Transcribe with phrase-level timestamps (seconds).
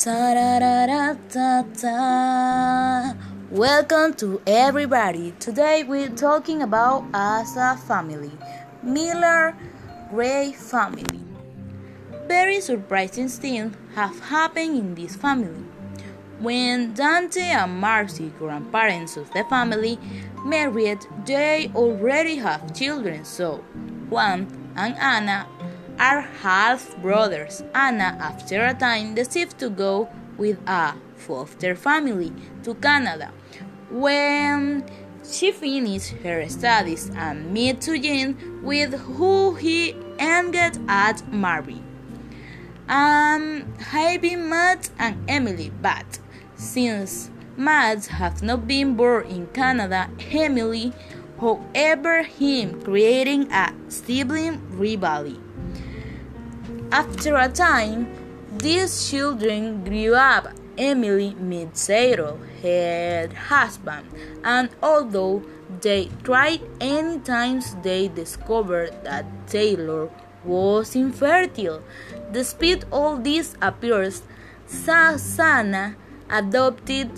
[0.00, 1.92] Ta-da-da-da-da-da.
[3.50, 5.34] Welcome to everybody.
[5.38, 8.30] Today we're talking about as a family,
[8.82, 9.54] Miller
[10.08, 11.20] Gray family.
[12.26, 15.64] Very surprising things have happened in this family.
[16.38, 19.98] When Dante and Marcy, grandparents of the family,
[20.46, 23.26] married, they already have children.
[23.26, 23.62] So
[24.08, 25.46] Juan and Anna
[26.00, 27.62] are half brothers.
[27.74, 32.32] Anna, after a time, decided to go with a foster family
[32.62, 33.30] to Canada.
[33.90, 34.84] When
[35.22, 41.82] she finished her studies and met Eugene, with who he ended at Mary.
[42.88, 46.18] Um, having Matt and Emily, but
[46.56, 50.92] since Matt has not been born in Canada, Emily,
[51.40, 55.38] however, him creating a sibling rivalry.
[56.92, 58.08] After a time,
[58.58, 60.48] these children grew up.
[60.78, 64.06] Emily met Cyril, her husband,
[64.42, 65.42] and although
[65.82, 70.08] they tried any times, they discovered that Taylor
[70.42, 71.82] was infertile.
[72.32, 74.22] Despite all this appears,
[74.66, 75.96] Susanna
[76.30, 77.10] adopted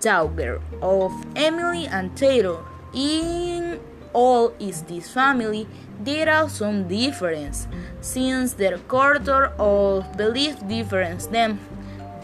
[0.00, 2.62] daughter of Emily and Taylor.
[2.92, 3.80] In
[4.12, 5.66] all is this family,
[6.00, 7.68] there are some difference,
[8.00, 11.58] since their culture of belief difference them.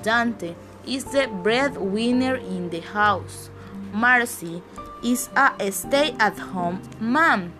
[0.03, 0.55] Dante
[0.87, 3.51] is the breadwinner in the house.
[3.93, 4.63] Marcy
[5.05, 7.53] is a stay-at-home mom.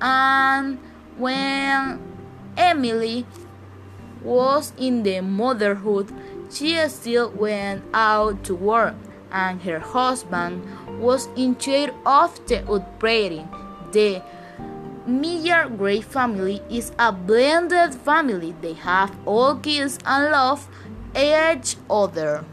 [0.00, 0.78] And
[1.16, 2.00] when
[2.56, 3.26] Emily
[4.22, 6.12] was in the motherhood,
[6.50, 8.94] she still went out to work
[9.34, 10.64] and her husband
[11.00, 13.48] was in charge of the upbringing.
[13.92, 14.22] The
[15.06, 18.54] Miller Gray family is a blended family.
[18.62, 20.66] They have all kids and love
[21.14, 22.44] each other.